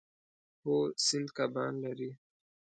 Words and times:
هو، 0.61 0.75
سیند 1.05 1.29
کبان 1.37 1.73
لري 1.83 2.09